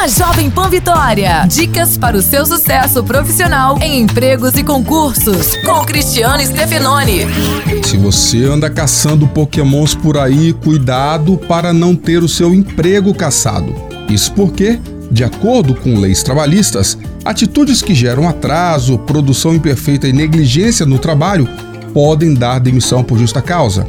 na 0.00 0.08
Jovem 0.08 0.48
Pan 0.48 0.70
Vitória. 0.70 1.44
Dicas 1.46 1.98
para 1.98 2.16
o 2.16 2.22
seu 2.22 2.46
sucesso 2.46 3.04
profissional 3.04 3.78
em 3.82 4.00
empregos 4.00 4.54
e 4.54 4.64
concursos, 4.64 5.54
com 5.56 5.84
Cristiano 5.84 6.42
Stefanoni. 6.42 7.26
Se 7.84 7.98
você 7.98 8.44
anda 8.44 8.70
caçando 8.70 9.28
pokémons 9.28 9.94
por 9.94 10.16
aí, 10.16 10.54
cuidado 10.54 11.36
para 11.36 11.74
não 11.74 11.94
ter 11.94 12.22
o 12.22 12.28
seu 12.28 12.54
emprego 12.54 13.12
caçado. 13.12 13.74
Isso 14.08 14.32
porque, 14.32 14.80
de 15.10 15.22
acordo 15.22 15.74
com 15.74 15.98
leis 15.98 16.22
trabalhistas, 16.22 16.96
atitudes 17.22 17.82
que 17.82 17.94
geram 17.94 18.26
atraso, 18.26 18.96
produção 19.00 19.54
imperfeita 19.54 20.08
e 20.08 20.14
negligência 20.14 20.86
no 20.86 20.98
trabalho 20.98 21.46
podem 21.92 22.32
dar 22.32 22.58
demissão 22.58 23.04
por 23.04 23.18
justa 23.18 23.42
causa. 23.42 23.86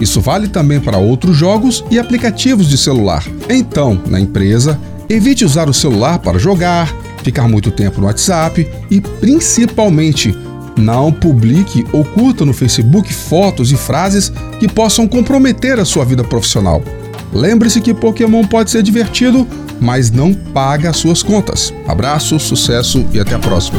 Isso 0.00 0.22
vale 0.22 0.48
também 0.48 0.80
para 0.80 0.96
outros 0.96 1.36
jogos 1.36 1.84
e 1.90 1.98
aplicativos 1.98 2.66
de 2.66 2.78
celular. 2.78 3.22
Então, 3.50 4.00
na 4.06 4.18
empresa, 4.18 4.80
evite 5.10 5.44
usar 5.44 5.68
o 5.68 5.74
celular 5.74 6.20
para 6.20 6.38
jogar, 6.38 6.94
ficar 7.22 7.48
muito 7.48 7.70
tempo 7.70 8.00
no 8.00 8.06
WhatsApp 8.06 8.66
e, 8.90 9.00
principalmente, 9.00 10.34
não 10.76 11.12
publique 11.12 11.84
ou 11.92 12.04
curta 12.04 12.44
no 12.44 12.54
Facebook 12.54 13.12
fotos 13.12 13.72
e 13.72 13.76
frases 13.76 14.32
que 14.58 14.68
possam 14.68 15.06
comprometer 15.08 15.78
a 15.78 15.84
sua 15.84 16.04
vida 16.04 16.22
profissional. 16.22 16.82
Lembre-se 17.32 17.80
que 17.80 17.92
Pokémon 17.92 18.46
pode 18.46 18.70
ser 18.70 18.82
divertido, 18.82 19.46
mas 19.80 20.10
não 20.10 20.32
paga 20.32 20.92
suas 20.92 21.22
contas. 21.22 21.74
Abraço, 21.86 22.38
sucesso 22.38 23.04
e 23.12 23.20
até 23.20 23.34
a 23.34 23.38
próxima. 23.38 23.78